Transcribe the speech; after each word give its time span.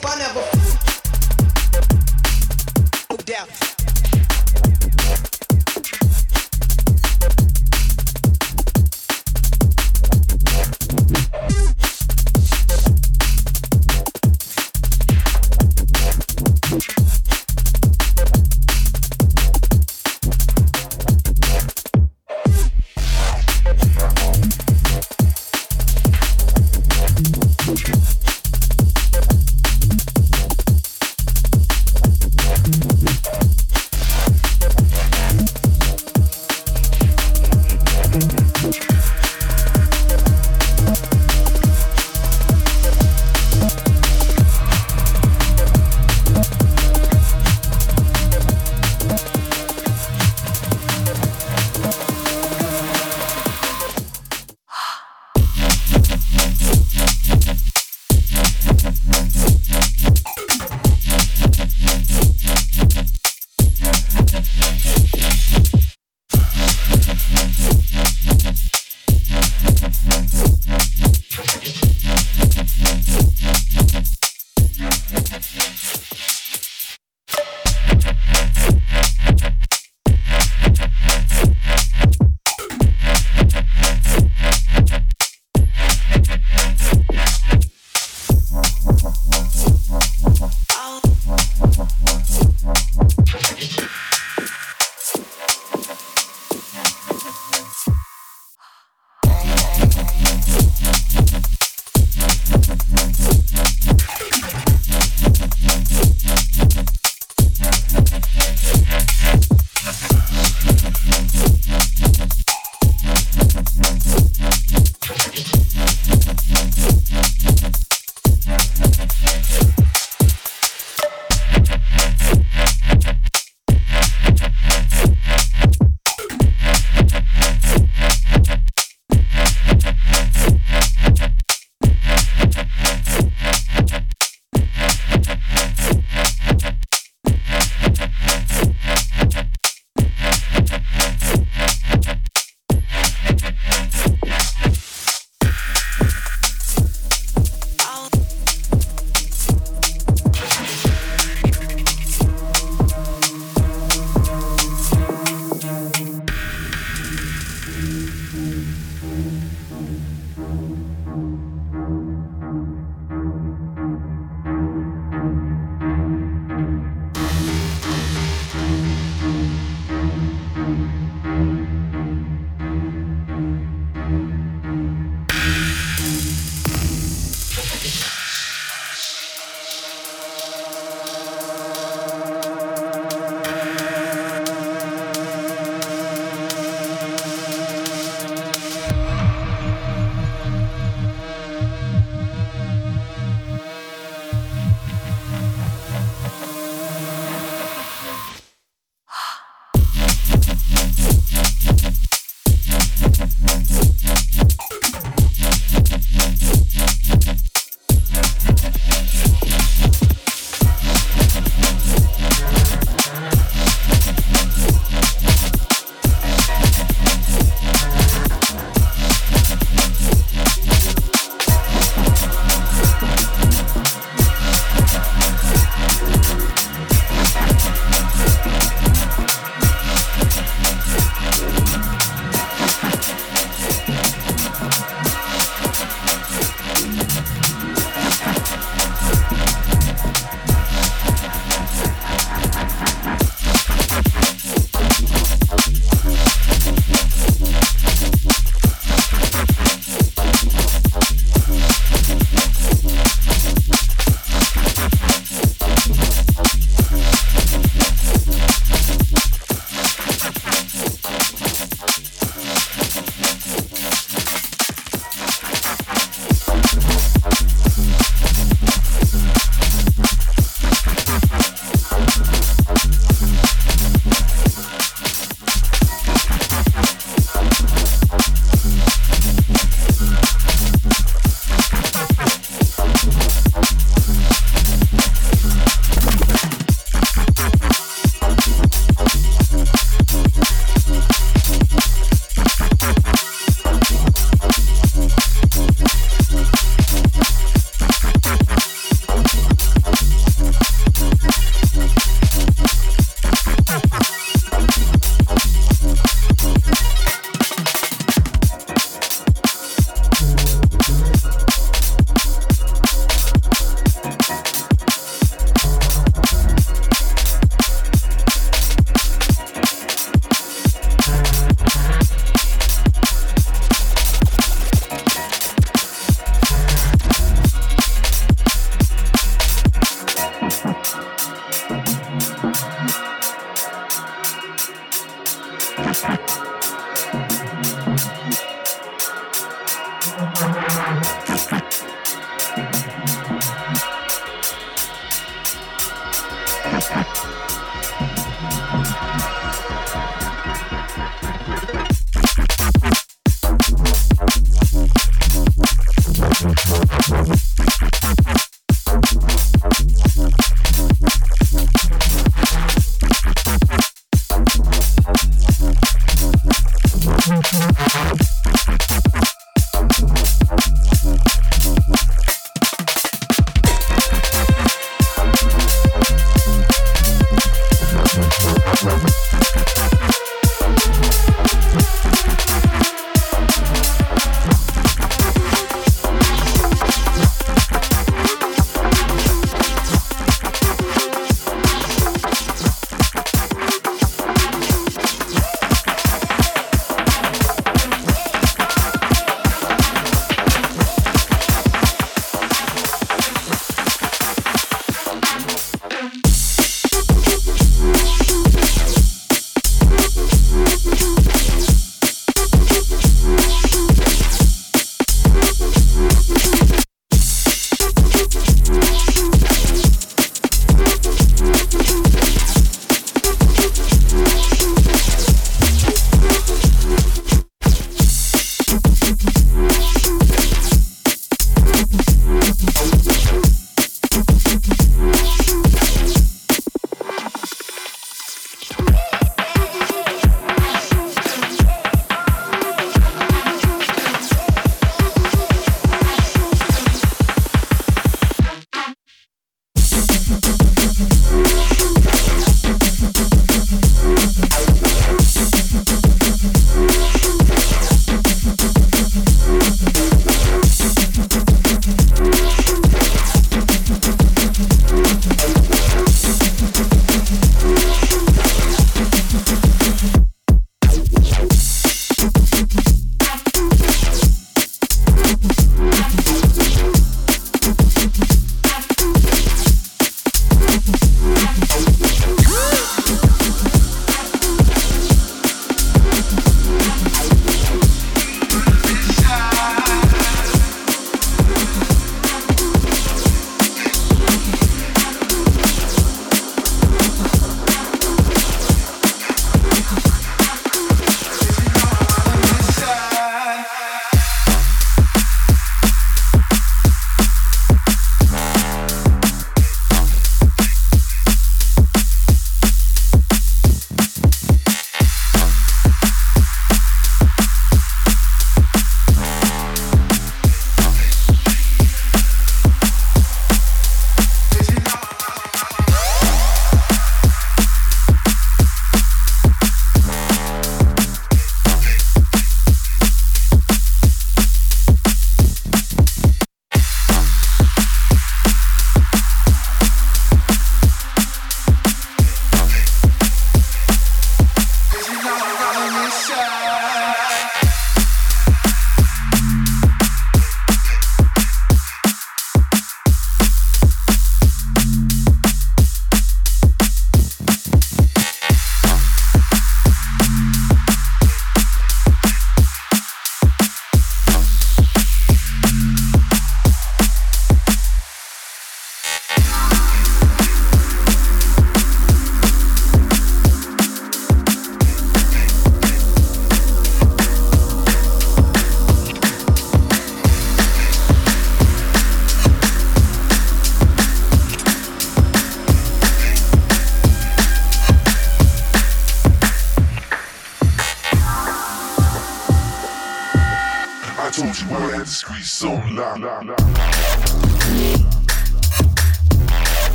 πάνε 0.00 0.24
από 0.24 0.49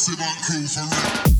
massive 0.00 0.20
and 0.20 0.42
crew 0.42 0.66
for 0.66 1.30
real. 1.30 1.39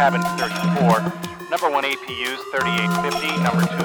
cabin 0.00 0.22
34, 0.40 1.04
number 1.50 1.68
1 1.68 1.84
APUs 1.84 2.40
3850, 2.56 3.36
number 3.44 3.66
2 3.76 3.79